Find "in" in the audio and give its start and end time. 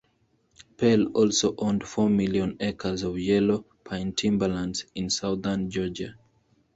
4.95-5.11